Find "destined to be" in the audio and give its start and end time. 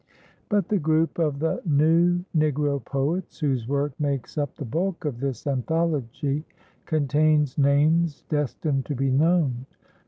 8.27-9.11